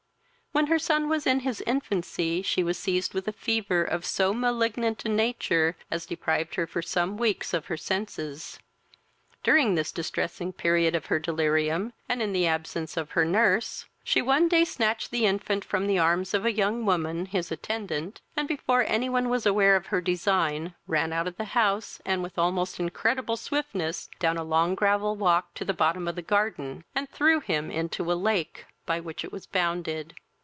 When 0.53 0.67
her 0.67 0.79
son 0.79 1.07
was 1.07 1.25
in 1.25 1.39
his 1.39 1.61
infancy, 1.61 2.41
she 2.41 2.61
was 2.61 2.77
seized 2.77 3.13
with 3.13 3.25
a 3.25 3.31
fever 3.31 3.85
of 3.85 4.03
so 4.05 4.33
malignant 4.33 5.05
a 5.05 5.09
nature, 5.09 5.77
as 5.89 6.05
deprived 6.05 6.55
her 6.55 6.67
for 6.67 6.81
some 6.81 7.15
weeks 7.15 7.53
of 7.53 7.67
her 7.67 7.77
senses: 7.77 8.59
during 9.45 9.75
this 9.75 9.93
distressing 9.93 10.51
period 10.51 10.93
of 10.93 11.05
her 11.05 11.19
delirium, 11.19 11.93
and 12.09 12.21
in 12.21 12.33
the 12.33 12.47
absence 12.47 12.97
of 12.97 13.11
her 13.11 13.23
nurse, 13.23 13.85
she 14.03 14.21
one 14.21 14.49
day 14.49 14.65
snatched 14.65 15.11
the 15.11 15.25
infant 15.25 15.63
from 15.63 15.87
the 15.87 15.97
arms 15.97 16.33
of 16.33 16.43
a 16.45 16.51
young 16.51 16.85
woman, 16.85 17.27
his 17.27 17.49
attendant, 17.49 18.19
and, 18.35 18.49
before 18.49 18.83
any 18.85 19.07
one 19.07 19.29
was 19.29 19.45
aware 19.45 19.77
of 19.77 19.85
her 19.85 20.01
design, 20.01 20.75
ran 20.85 21.13
out 21.13 21.27
of 21.29 21.37
the 21.37 21.45
house, 21.55 22.01
and 22.05 22.21
with 22.21 22.37
almost 22.37 22.77
incredible 22.77 23.37
swiftness 23.37 24.09
down 24.19 24.35
a 24.35 24.43
long 24.43 24.75
gravel 24.75 25.15
walk 25.15 25.53
to 25.53 25.63
the 25.63 25.73
bottom 25.73 26.09
of 26.09 26.15
the 26.17 26.21
garden, 26.21 26.83
and 26.93 27.07
threw 27.09 27.39
him 27.39 27.71
into 27.71 28.11
a 28.11 28.15
lake, 28.19 28.65
by 28.85 28.99
which 28.99 29.23
it 29.23 29.31
was 29.31 29.45
bounded. 29.45 30.13